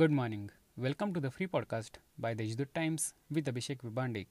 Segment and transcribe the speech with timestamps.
[0.00, 0.50] Good morning.
[0.76, 4.26] Welcome to the free podcast by the Deshdoot Times with Abhishek Vibandik.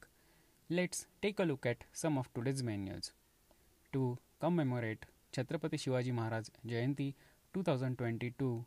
[0.69, 3.13] Let's take a look at some of today's news.
[3.93, 7.15] To commemorate Chhatrapati Shivaji Maharaj Jayanti
[7.55, 8.63] 2022,